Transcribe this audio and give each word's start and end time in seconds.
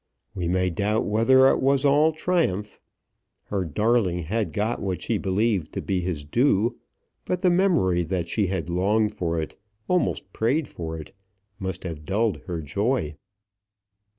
We 0.33 0.47
may 0.47 0.71
doubt 0.71 1.05
whether 1.05 1.47
it 1.49 1.59
was 1.61 1.85
all 1.85 2.11
triumph. 2.11 2.79
Her 3.49 3.63
darling 3.63 4.23
had 4.23 4.51
got 4.51 4.81
what 4.81 5.03
she 5.03 5.19
believed 5.19 5.73
to 5.73 5.81
be 5.83 6.01
his 6.01 6.25
due; 6.25 6.79
but 7.23 7.43
the 7.43 7.51
memory 7.51 8.01
that 8.05 8.27
she 8.27 8.47
had 8.47 8.67
longed 8.67 9.13
for 9.13 9.39
it, 9.39 9.59
almost 9.87 10.33
prayed 10.33 10.67
for 10.67 10.97
it, 10.97 11.13
must 11.59 11.83
have 11.83 12.03
dulled 12.03 12.37
her 12.47 12.61
joy. 12.61 13.15